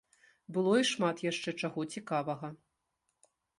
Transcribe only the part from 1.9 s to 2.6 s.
цікавага.